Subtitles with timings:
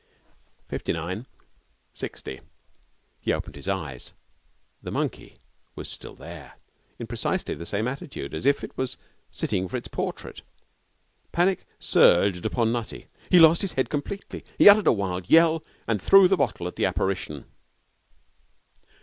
[0.67, 1.27] '...Fifty nine...
[1.93, 2.41] sixty.'
[3.19, 4.13] He opened his eyes.
[4.81, 5.35] The monkey
[5.75, 6.55] was still there,
[6.97, 8.97] in precisely the same attitude, as if it was
[9.29, 10.41] sitting for its portrait.
[11.31, 13.09] Panic surged upon Nutty.
[13.29, 14.43] He lost his head completely.
[14.57, 17.45] He uttered a wild yell and threw the bottle at the apparition.